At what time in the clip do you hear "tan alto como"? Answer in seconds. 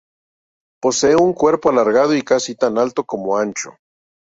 2.55-3.37